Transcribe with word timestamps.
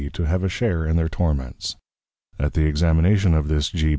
_to 0.11 0.23
have 0.23 0.43
a 0.43 0.49
share 0.49 0.83
in 0.83 0.95
their 0.95 1.07
Torments. 1.07 1.75
At 2.39 2.55
the 2.55 2.65
Examination 2.65 3.35
of 3.35 3.49
this 3.49 3.69
_G. 3.69 3.89